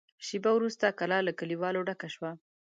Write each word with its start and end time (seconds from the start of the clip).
شېبه 0.25 0.51
وروسته 0.55 0.95
کلا 0.99 1.19
له 1.27 1.31
کليوالو 1.39 1.85
ډکه 1.87 2.07
شوه. 2.15 2.31